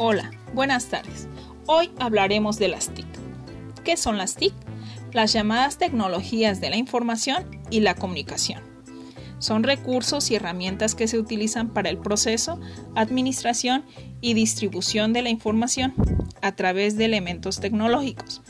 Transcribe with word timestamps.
Hola, 0.00 0.30
buenas 0.54 0.86
tardes. 0.86 1.26
Hoy 1.66 1.90
hablaremos 1.98 2.56
de 2.60 2.68
las 2.68 2.94
TIC. 2.94 3.04
¿Qué 3.82 3.96
son 3.96 4.16
las 4.16 4.36
TIC? 4.36 4.54
Las 5.12 5.32
llamadas 5.32 5.76
tecnologías 5.76 6.60
de 6.60 6.70
la 6.70 6.76
información 6.76 7.44
y 7.68 7.80
la 7.80 7.96
comunicación. 7.96 8.62
Son 9.40 9.64
recursos 9.64 10.30
y 10.30 10.36
herramientas 10.36 10.94
que 10.94 11.08
se 11.08 11.18
utilizan 11.18 11.70
para 11.70 11.90
el 11.90 11.98
proceso, 11.98 12.60
administración 12.94 13.84
y 14.20 14.34
distribución 14.34 15.12
de 15.12 15.22
la 15.22 15.30
información 15.30 15.94
a 16.42 16.52
través 16.52 16.96
de 16.96 17.06
elementos 17.06 17.58
tecnológicos, 17.58 18.42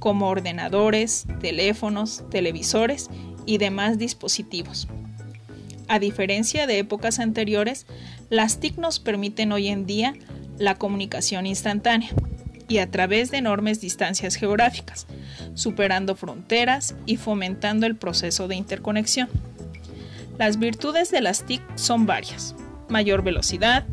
como 0.00 0.28
ordenadores, 0.28 1.24
teléfonos, 1.40 2.24
televisores 2.30 3.08
y 3.46 3.56
demás 3.56 3.96
dispositivos. 3.96 4.86
A 5.88 5.98
diferencia 5.98 6.66
de 6.66 6.78
épocas 6.78 7.20
anteriores, 7.20 7.86
las 8.28 8.60
TIC 8.60 8.76
nos 8.76 9.00
permiten 9.00 9.50
hoy 9.50 9.68
en 9.68 9.86
día 9.86 10.12
la 10.60 10.76
comunicación 10.76 11.46
instantánea 11.46 12.10
y 12.68 12.78
a 12.78 12.90
través 12.90 13.32
de 13.32 13.38
enormes 13.38 13.80
distancias 13.80 14.36
geográficas, 14.36 15.06
superando 15.54 16.14
fronteras 16.14 16.94
y 17.06 17.16
fomentando 17.16 17.86
el 17.86 17.96
proceso 17.96 18.46
de 18.46 18.54
interconexión. 18.54 19.28
Las 20.38 20.58
virtudes 20.58 21.10
de 21.10 21.22
las 21.22 21.44
TIC 21.44 21.62
son 21.74 22.06
varias. 22.06 22.54
Mayor 22.88 23.22
velocidad, 23.22 23.86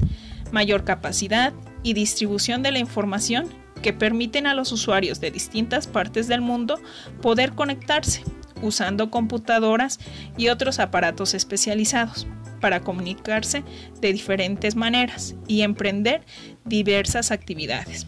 mayor 0.52 0.84
capacidad 0.84 1.54
y 1.84 1.94
distribución 1.94 2.62
de 2.62 2.72
la 2.72 2.80
información 2.80 3.48
que 3.82 3.94
permiten 3.94 4.46
a 4.46 4.54
los 4.54 4.72
usuarios 4.72 5.22
de 5.22 5.32
distintas 5.32 5.88
partes 5.88 6.28
del 6.28 6.42
mundo 6.42 6.80
poder 7.22 7.54
conectarse 7.54 8.24
usando 8.62 9.10
computadoras 9.12 10.00
y 10.36 10.50
otros 10.50 10.80
aparatos 10.80 11.34
especializados 11.34 12.28
para 12.60 12.82
comunicarse 12.82 13.64
de 14.02 14.14
diferentes 14.14 14.76
maneras 14.76 15.36
y 15.48 15.62
emprender 15.62 16.22
diversas 16.66 17.32
actividades. 17.32 18.08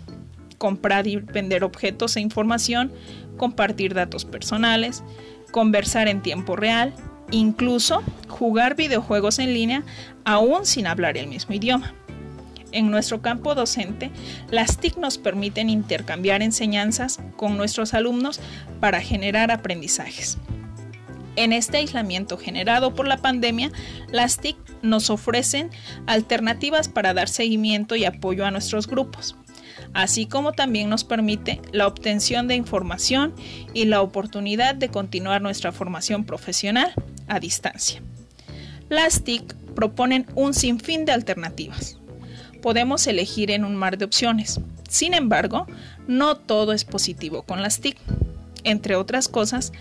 Comprar 0.58 1.08
y 1.08 1.18
vender 1.18 1.64
objetos 1.64 2.18
e 2.18 2.22
información, 2.22 2.92
compartir 3.38 3.94
datos 3.94 4.26
personales, 4.26 5.04
conversar 5.52 6.08
en 6.08 6.22
tiempo 6.22 6.56
real, 6.56 6.94
incluso 7.32 8.04
jugar 8.28 8.76
videojuegos 8.76 9.40
en 9.40 9.54
línea 9.54 9.84
aún 10.26 10.66
sin 10.66 10.88
hablar 10.88 11.18
el 11.18 11.28
mismo 11.28 11.56
idioma. 11.56 11.94
En 12.72 12.92
nuestro 12.92 13.22
campo 13.22 13.56
docente, 13.56 14.12
las 14.52 14.78
TIC 14.78 14.98
nos 14.98 15.18
permiten 15.18 15.70
intercambiar 15.70 16.44
enseñanzas 16.44 17.20
con 17.36 17.58
nuestros 17.58 17.96
alumnos 17.96 18.40
para 18.80 19.02
generar 19.02 19.50
aprendizajes. 19.50 20.38
En 21.40 21.54
este 21.54 21.78
aislamiento 21.78 22.38
generado 22.38 22.94
por 22.94 23.08
la 23.08 23.16
pandemia, 23.22 23.72
las 24.12 24.40
TIC 24.40 24.58
nos 24.82 25.10
ofrecen 25.10 25.70
alternativas 26.06 26.90
para 26.90 27.14
dar 27.14 27.30
seguimiento 27.30 27.96
y 27.96 28.04
apoyo 28.04 28.46
a 28.46 28.52
nuestros 28.52 28.88
grupos, 28.88 29.38
así 29.94 30.26
como 30.26 30.52
también 30.52 30.90
nos 30.90 31.06
permite 31.06 31.62
la 31.72 31.88
obtención 31.88 32.50
de 32.50 32.56
información 32.56 33.34
y 33.74 33.86
la 33.86 34.02
oportunidad 34.02 34.76
de 34.76 34.90
continuar 34.90 35.42
nuestra 35.42 35.72
formación 35.72 36.26
profesional 36.26 36.92
a 37.30 37.40
distancia. 37.40 38.02
Las 38.90 39.24
TIC 39.24 39.56
proponen 39.76 40.26
un 40.36 40.54
sinfín 40.54 41.06
de 41.06 41.14
alternativas 41.14 41.96
podemos 42.62 43.08
elegir 43.08 43.52
en 43.52 43.64
un 43.64 43.78
mar 43.78 43.98
de 43.98 44.04
opciones. 44.04 44.60
Sin 44.90 45.14
embargo, 45.14 45.66
no 46.08 46.36
todo 46.36 46.74
es 46.74 46.84
positivo 46.84 47.44
con 47.44 47.62
las 47.62 47.80
TIC. 47.80 47.98
Entre 48.64 48.96
otras 48.96 49.28
cosas, 49.28 49.72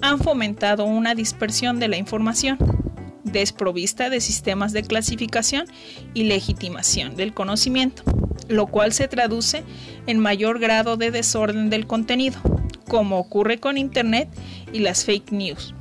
han 0.00 0.18
fomentado 0.18 0.84
una 0.84 1.14
dispersión 1.14 1.78
de 1.80 1.88
la 1.88 1.96
información, 1.96 2.58
desprovista 3.24 4.10
de 4.10 4.20
sistemas 4.20 4.72
de 4.72 4.82
clasificación 4.82 5.66
y 6.14 6.24
legitimación 6.24 7.16
del 7.16 7.34
conocimiento, 7.34 8.02
lo 8.48 8.66
cual 8.66 8.92
se 8.92 9.08
traduce 9.08 9.64
en 10.06 10.18
mayor 10.18 10.58
grado 10.58 10.96
de 10.96 11.10
desorden 11.10 11.70
del 11.70 11.86
contenido, 11.86 12.38
como 12.86 13.18
ocurre 13.18 13.58
con 13.58 13.76
Internet 13.76 14.28
y 14.72 14.78
las 14.78 15.04
fake 15.04 15.32
news, 15.32 15.74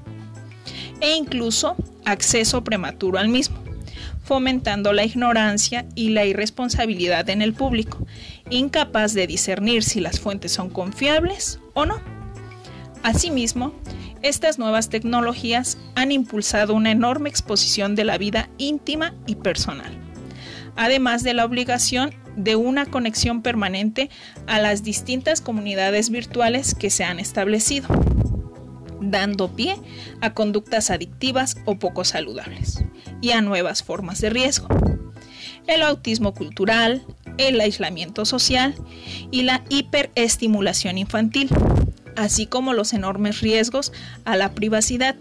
e 1.00 1.16
incluso 1.16 1.76
acceso 2.06 2.64
prematuro 2.64 3.18
al 3.18 3.30
mismo 3.30 3.68
fomentando 4.28 4.92
la 4.92 5.06
ignorancia 5.06 5.86
y 5.96 6.10
la 6.10 6.26
irresponsabilidad 6.26 7.30
en 7.30 7.42
el 7.42 7.54
público, 7.54 8.06
incapaz 8.50 9.14
de 9.14 9.26
discernir 9.26 9.84
si 9.84 10.02
las 10.02 10.20
fuentes 10.20 10.52
son 10.52 10.70
confiables 10.70 11.60
o 11.74 11.86
no. 11.86 12.17
Asimismo, 13.04 13.74
estas 14.22 14.60
nuevas 14.60 14.90
tecnologías 14.90 15.78
han 15.96 16.12
impulsado 16.12 16.74
una 16.74 16.92
enorme 16.92 17.30
exposición 17.30 17.96
de 17.96 18.04
la 18.04 18.18
vida 18.18 18.50
íntima 18.58 19.14
y 19.26 19.36
personal, 19.36 19.92
además 20.76 21.24
de 21.24 21.34
la 21.34 21.46
obligación 21.46 22.14
de 22.36 22.56
una 22.56 22.86
conexión 22.86 23.42
permanente 23.42 24.10
a 24.46 24.60
las 24.60 24.84
distintas 24.84 25.42
comunidades 25.42 26.10
virtuales 26.10 26.76
que 26.76 26.90
se 26.90 27.04
han 27.04 27.20
establecido, 27.20 27.88
dando 29.02 29.56
pie 29.56 29.76
a 30.22 30.34
conductas 30.34 30.90
adictivas 30.90 31.58
o 31.66 31.80
poco 31.80 32.04
saludables 32.06 32.84
y 33.22 33.32
a 33.32 33.42
nuevas 33.42 33.84
formas 33.84 34.22
de 34.22 34.30
riesgo. 34.30 34.68
El 35.68 35.82
autismo 35.84 36.34
cultural, 36.34 37.06
el 37.38 37.60
aislamiento 37.60 38.26
social 38.26 38.76
y 39.32 39.44
la 39.44 39.64
hiperestimulación 39.70 40.98
infantil, 40.98 41.50
así 42.18 42.46
como 42.46 42.74
los 42.74 42.92
enormes 42.92 43.40
riesgos 43.40 43.94
a 44.26 44.36
la 44.36 44.52
privacidad, 44.52 45.16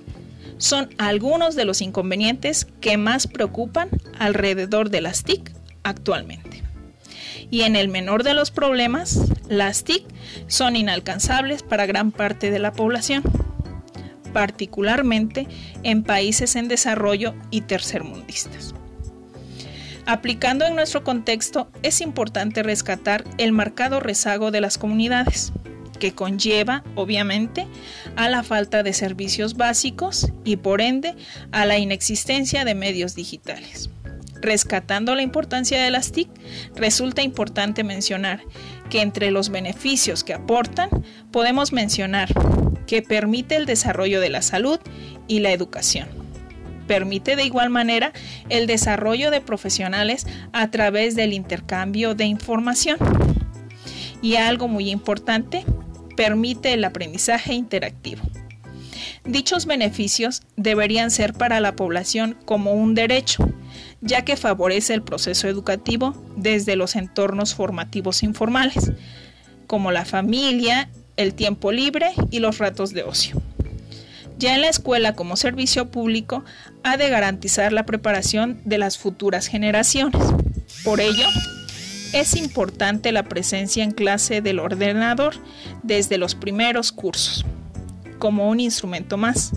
son 0.59 0.89
algunos 0.99 1.55
de 1.55 1.65
los 1.65 1.81
inconvenientes 1.81 2.67
que 2.81 2.97
más 2.97 3.29
preocupan 3.29 3.89
alrededor 4.19 4.91
de 4.91 5.03
las 5.03 5.23
TIC 5.23 5.53
actualmente. 5.84 6.65
Y 7.51 7.62
en 7.62 7.77
el 7.77 7.89
menor 7.89 8.25
de 8.25 8.34
los 8.34 8.51
problemas, 8.51 9.21
las 9.49 9.84
TIC 9.84 10.05
son 10.49 10.75
inalcanzables 10.75 11.62
para 11.62 11.87
gran 11.87 12.11
parte 12.11 12.51
de 12.51 12.59
la 12.59 12.73
población 12.73 13.23
particularmente 14.37 15.49
en 15.83 16.03
países 16.03 16.57
en 16.57 16.69
desarrollo 16.69 17.34
y 17.51 17.63
tercermundistas. 17.63 18.75
Aplicando 20.05 20.67
en 20.67 20.75
nuestro 20.75 21.05
contexto, 21.05 21.71
es 21.83 22.03
importante 22.03 22.63
rescatar 22.63 23.25
el 23.39 23.53
marcado 23.53 23.99
rezago 23.99 24.51
de 24.51 24.61
las 24.61 24.77
comunidades, 24.77 25.55
que 25.99 26.12
conlleva, 26.12 26.84
obviamente, 26.95 27.67
a 28.17 28.29
la 28.29 28.43
falta 28.43 28.83
de 28.83 28.93
servicios 28.93 29.57
básicos 29.57 30.33
y, 30.45 30.57
por 30.57 30.81
ende, 30.81 31.15
a 31.53 31.67
la 31.67 31.79
inexistencia 31.79 32.65
de 32.65 32.75
medios 32.75 33.15
digitales. 33.15 33.91
Rescatando 34.41 35.15
la 35.15 35.23
importancia 35.23 35.83
de 35.83 35.91
las 35.91 36.12
TIC, 36.12 36.29
resulta 36.75 37.23
importante 37.23 37.84
mencionar 37.84 38.43
que 38.91 39.01
entre 39.01 39.31
los 39.31 39.49
beneficios 39.49 40.25
que 40.25 40.34
aportan 40.34 40.89
podemos 41.31 41.73
mencionar 41.73 42.28
que 42.87 43.03
permite 43.03 43.57
el 43.57 43.67
desarrollo 43.67 44.21
de 44.21 44.31
la 44.31 44.43
salud 44.43 44.78
y 45.27 45.41
la 45.41 45.53
educación. 45.53 46.09
Permite 46.87 47.34
de 47.34 47.45
igual 47.45 47.71
manera 47.71 48.13
el 48.49 48.67
desarrollo 48.67 49.31
de 49.31 49.41
profesionales 49.41 50.27
a 50.53 50.71
través 50.71 51.17
del 51.17 51.33
intercambio 51.33 52.15
de 52.15 52.27
información. 52.27 52.99
Y 54.23 54.37
algo 54.37 54.69
muy 54.69 54.91
importante, 54.91 55.65
permite 56.16 56.72
el 56.72 56.84
aprendizaje 56.84 57.54
interactivo. 57.54 58.22
Dichos 59.25 59.66
beneficios 59.66 60.43
deberían 60.56 61.10
ser 61.10 61.32
para 61.32 61.60
la 61.60 61.77
población 61.77 62.38
como 62.44 62.72
un 62.72 62.94
derecho, 62.94 63.49
ya 64.00 64.25
que 64.25 64.37
favorece 64.37 64.94
el 64.94 65.03
proceso 65.03 65.49
educativo 65.49 66.15
desde 66.37 66.77
los 66.77 66.97
entornos 66.97 67.54
formativos 67.54 68.22
informales, 68.22 68.93
como 69.66 69.91
la 69.91 70.04
familia 70.04 70.91
el 71.16 71.34
tiempo 71.34 71.72
libre 71.72 72.12
y 72.31 72.38
los 72.38 72.59
ratos 72.59 72.93
de 72.93 73.03
ocio. 73.03 73.43
Ya 74.38 74.54
en 74.54 74.60
la 74.60 74.69
escuela 74.69 75.15
como 75.15 75.37
servicio 75.37 75.91
público 75.91 76.44
ha 76.83 76.97
de 76.97 77.09
garantizar 77.09 77.72
la 77.72 77.86
preparación 77.86 78.60
de 78.65 78.78
las 78.78 78.98
futuras 78.98 79.47
generaciones. 79.47 80.22
Por 80.84 81.01
ello, 81.01 81.27
es 82.12 82.36
importante 82.36 83.12
la 83.12 83.24
presencia 83.24 83.84
en 83.84 83.91
clase 83.91 84.41
del 84.41 84.58
ordenador 84.58 85.34
desde 85.82 86.18
los 86.18 86.34
primeros 86.34 86.92
cursos, 86.92 87.44
como 88.18 88.48
un 88.48 88.60
instrumento 88.60 89.16
más, 89.16 89.53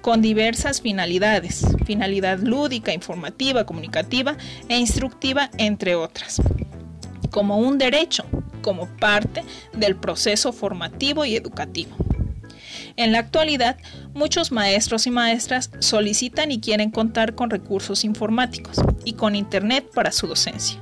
con 0.00 0.20
diversas 0.20 0.80
finalidades, 0.82 1.64
finalidad 1.86 2.38
lúdica, 2.38 2.92
informativa, 2.92 3.64
comunicativa 3.64 4.36
e 4.68 4.76
instructiva, 4.76 5.50
entre 5.56 5.94
otras, 5.94 6.42
como 7.30 7.58
un 7.58 7.78
derecho 7.78 8.24
como 8.60 8.86
parte 8.96 9.42
del 9.72 9.96
proceso 9.96 10.52
formativo 10.52 11.24
y 11.24 11.36
educativo. 11.36 11.96
En 12.96 13.12
la 13.12 13.18
actualidad, 13.18 13.76
muchos 14.14 14.52
maestros 14.52 15.06
y 15.06 15.10
maestras 15.10 15.70
solicitan 15.80 16.50
y 16.50 16.60
quieren 16.60 16.90
contar 16.90 17.34
con 17.34 17.50
recursos 17.50 18.04
informáticos 18.04 18.76
y 19.04 19.14
con 19.14 19.34
Internet 19.34 19.86
para 19.94 20.12
su 20.12 20.26
docencia, 20.26 20.78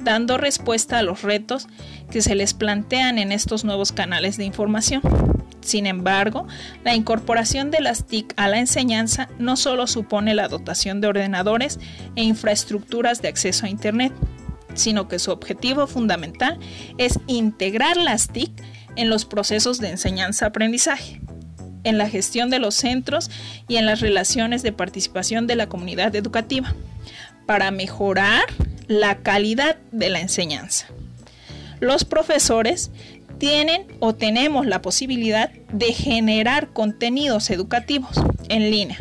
dando 0.00 0.38
respuesta 0.38 0.98
a 0.98 1.02
los 1.02 1.22
retos 1.22 1.66
que 2.10 2.22
se 2.22 2.34
les 2.34 2.54
plantean 2.54 3.18
en 3.18 3.32
estos 3.32 3.64
nuevos 3.64 3.92
canales 3.92 4.36
de 4.36 4.44
información. 4.44 5.02
Sin 5.60 5.86
embargo, 5.86 6.46
la 6.84 6.94
incorporación 6.94 7.70
de 7.70 7.80
las 7.80 8.06
TIC 8.06 8.32
a 8.36 8.48
la 8.48 8.58
enseñanza 8.58 9.28
no 9.38 9.56
solo 9.56 9.86
supone 9.86 10.34
la 10.34 10.48
dotación 10.48 11.00
de 11.00 11.08
ordenadores 11.08 11.78
e 12.16 12.22
infraestructuras 12.22 13.20
de 13.20 13.28
acceso 13.28 13.66
a 13.66 13.68
Internet, 13.68 14.12
sino 14.74 15.08
que 15.08 15.18
su 15.18 15.30
objetivo 15.30 15.86
fundamental 15.86 16.58
es 16.96 17.18
integrar 17.26 17.96
las 17.96 18.28
TIC 18.28 18.50
en 18.96 19.10
los 19.10 19.24
procesos 19.24 19.78
de 19.78 19.90
enseñanza-aprendizaje, 19.90 21.20
en 21.84 21.98
la 21.98 22.08
gestión 22.08 22.50
de 22.50 22.58
los 22.58 22.74
centros 22.74 23.30
y 23.68 23.76
en 23.76 23.86
las 23.86 24.00
relaciones 24.00 24.62
de 24.62 24.72
participación 24.72 25.46
de 25.46 25.56
la 25.56 25.68
comunidad 25.68 26.14
educativa, 26.16 26.74
para 27.46 27.70
mejorar 27.70 28.44
la 28.90 29.18
calidad 29.18 29.76
de 29.92 30.10
la 30.10 30.18
enseñanza. 30.18 30.88
Los 31.78 32.04
profesores 32.04 32.90
tienen 33.38 33.86
o 34.00 34.16
tenemos 34.16 34.66
la 34.66 34.82
posibilidad 34.82 35.52
de 35.72 35.92
generar 35.92 36.72
contenidos 36.72 37.50
educativos 37.50 38.20
en 38.48 38.68
línea 38.72 38.98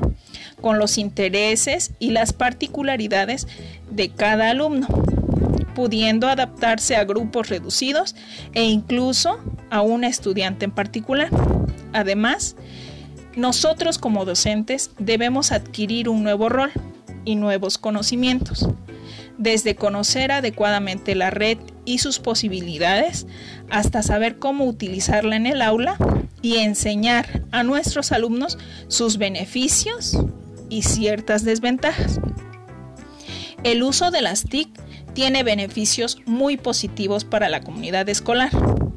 con 0.61 0.77
los 0.77 0.99
intereses 0.99 1.91
y 1.97 2.11
las 2.11 2.33
particularidades 2.33 3.47
de 3.89 4.09
cada 4.09 4.51
alumno 4.51 4.87
pudiendo 5.73 6.27
adaptarse 6.27 6.95
a 6.95 7.03
grupos 7.03 7.49
reducidos 7.49 8.15
e 8.53 8.65
incluso 8.65 9.39
a 9.71 9.81
un 9.81 10.03
estudiante 10.03 10.65
en 10.65 10.71
particular. 10.71 11.29
Además, 11.93 12.55
nosotros 13.35 13.97
como 13.97 14.25
docentes 14.25 14.91
debemos 14.99 15.51
adquirir 15.51 16.09
un 16.09 16.21
nuevo 16.21 16.47
rol 16.47 16.71
y 17.25 17.35
nuevos 17.35 17.79
conocimientos, 17.79 18.67
desde 19.39 19.73
conocer 19.73 20.33
adecuadamente 20.33 21.15
la 21.15 21.31
red 21.31 21.57
y 21.85 21.99
sus 21.99 22.19
posibilidades 22.19 23.25
hasta 23.69 24.03
saber 24.03 24.37
cómo 24.37 24.65
utilizarla 24.65 25.37
en 25.37 25.47
el 25.47 25.61
aula 25.61 25.97
y 26.41 26.57
enseñar 26.57 27.43
a 27.51 27.63
nuestros 27.63 28.11
alumnos 28.11 28.57
sus 28.89 29.17
beneficios 29.17 30.19
y 30.69 30.83
ciertas 30.83 31.45
desventajas. 31.45 32.19
El 33.63 33.81
uso 33.81 34.11
de 34.11 34.21
las 34.21 34.43
TIC 34.43 34.69
tiene 35.13 35.43
beneficios 35.43 36.19
muy 36.25 36.57
positivos 36.57 37.23
para 37.23 37.49
la 37.49 37.61
comunidad 37.61 38.07
escolar. 38.09 38.51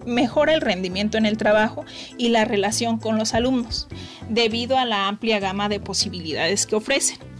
Mejora 0.06 0.54
el 0.54 0.60
rendimiento 0.60 1.18
en 1.18 1.26
el 1.26 1.36
trabajo 1.36 1.84
y 2.18 2.30
la 2.30 2.44
relación 2.44 2.98
con 2.98 3.16
los 3.16 3.34
alumnos, 3.34 3.86
debido 4.28 4.76
a 4.76 4.84
la 4.84 5.06
amplia 5.06 5.38
gama 5.38 5.68
de 5.68 5.78
posibilidades 5.78 6.66
que 6.66 6.74
ofrecen. 6.74 7.31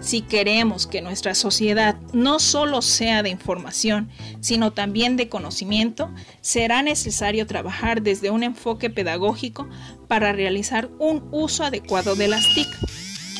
Si 0.00 0.22
queremos 0.22 0.86
que 0.86 1.02
nuestra 1.02 1.34
sociedad 1.34 1.96
no 2.14 2.40
solo 2.40 2.80
sea 2.80 3.22
de 3.22 3.28
información, 3.28 4.08
sino 4.40 4.72
también 4.72 5.16
de 5.16 5.28
conocimiento, 5.28 6.10
será 6.40 6.82
necesario 6.82 7.46
trabajar 7.46 8.00
desde 8.00 8.30
un 8.30 8.42
enfoque 8.42 8.88
pedagógico 8.88 9.68
para 10.08 10.32
realizar 10.32 10.88
un 10.98 11.28
uso 11.32 11.64
adecuado 11.64 12.16
de 12.16 12.28
las 12.28 12.46
TIC, 12.54 12.68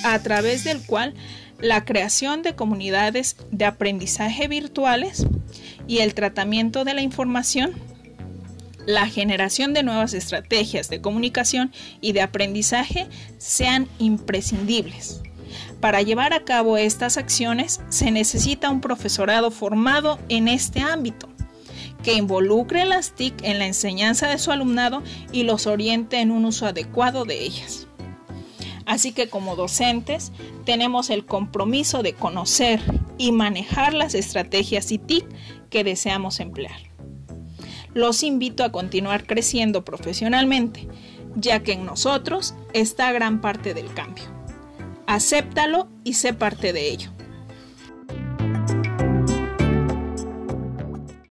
a 0.04 0.18
través 0.22 0.62
del 0.64 0.84
cual 0.84 1.14
la 1.58 1.84
creación 1.86 2.42
de 2.42 2.54
comunidades 2.54 3.36
de 3.50 3.64
aprendizaje 3.64 4.46
virtuales 4.46 5.26
y 5.86 5.98
el 5.98 6.14
tratamiento 6.14 6.84
de 6.84 6.94
la 6.94 7.02
información, 7.02 7.72
la 8.86 9.06
generación 9.06 9.72
de 9.72 9.82
nuevas 9.82 10.12
estrategias 10.12 10.90
de 10.90 11.00
comunicación 11.00 11.72
y 12.02 12.12
de 12.12 12.20
aprendizaje 12.20 13.08
sean 13.38 13.88
imprescindibles. 13.98 15.22
Para 15.80 16.02
llevar 16.02 16.32
a 16.32 16.44
cabo 16.44 16.76
estas 16.76 17.16
acciones 17.16 17.80
se 17.88 18.10
necesita 18.10 18.70
un 18.70 18.80
profesorado 18.80 19.50
formado 19.50 20.18
en 20.28 20.48
este 20.48 20.80
ámbito, 20.80 21.28
que 22.02 22.14
involucre 22.14 22.84
las 22.84 23.12
TIC 23.12 23.42
en 23.42 23.58
la 23.58 23.66
enseñanza 23.66 24.28
de 24.28 24.38
su 24.38 24.50
alumnado 24.50 25.02
y 25.32 25.42
los 25.42 25.66
oriente 25.66 26.20
en 26.20 26.30
un 26.30 26.44
uso 26.44 26.66
adecuado 26.66 27.24
de 27.24 27.42
ellas. 27.42 27.86
Así 28.86 29.12
que 29.12 29.28
como 29.28 29.54
docentes 29.54 30.32
tenemos 30.64 31.10
el 31.10 31.24
compromiso 31.24 32.02
de 32.02 32.14
conocer 32.14 32.80
y 33.18 33.32
manejar 33.32 33.94
las 33.94 34.14
estrategias 34.14 34.90
y 34.90 34.98
TIC 34.98 35.26
que 35.68 35.84
deseamos 35.84 36.40
emplear. 36.40 36.90
Los 37.94 38.22
invito 38.22 38.64
a 38.64 38.72
continuar 38.72 39.26
creciendo 39.26 39.84
profesionalmente, 39.84 40.88
ya 41.36 41.62
que 41.62 41.72
en 41.72 41.84
nosotros 41.84 42.54
está 42.72 43.12
gran 43.12 43.40
parte 43.40 43.74
del 43.74 43.92
cambio. 43.92 44.24
Acéptalo 45.10 45.88
y 46.04 46.14
sé 46.14 46.34
parte 46.34 46.72
de 46.72 46.88
ello. 46.88 47.10